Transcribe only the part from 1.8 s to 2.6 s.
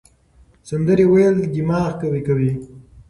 قوي کوي.